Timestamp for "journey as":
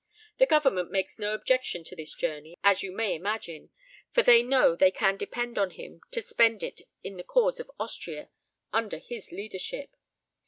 2.15-2.81